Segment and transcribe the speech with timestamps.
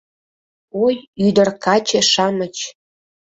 [0.83, 0.95] Ой,
[1.25, 2.55] ӱдыр-каче-шамыч!